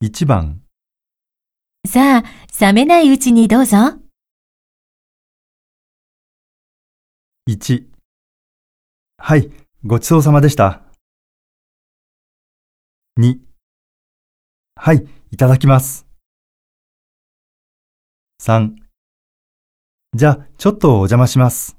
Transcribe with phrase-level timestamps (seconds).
[0.00, 0.62] 1番、
[1.84, 2.24] さあ、
[2.60, 3.76] 冷めないうちにどうぞ。
[7.48, 7.84] 1。
[9.16, 9.50] はい、
[9.84, 10.82] ごちそうさまでした。
[13.18, 13.40] 2。
[14.76, 16.06] はい、いただきます。
[18.40, 18.76] 3。
[20.14, 21.77] じゃあ、ちょっとお邪魔します。